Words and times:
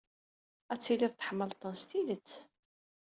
Ad 0.73 0.79
tilid 0.81 1.11
tḥemmled-ten 1.15 1.73
s 1.81 1.83
tidet. 1.89 2.31